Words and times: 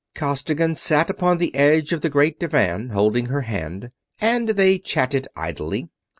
Costigan 0.15 0.73
sat 0.73 1.11
upon 1.11 1.37
the 1.37 1.53
edge 1.53 1.93
of 1.93 2.01
the 2.01 2.09
great 2.09 2.39
divan 2.39 2.89
holding 2.89 3.27
her 3.27 3.41
hand, 3.41 3.91
and 4.19 4.49
they 4.49 4.79
chatted 4.79 5.27
idly. 5.35 5.89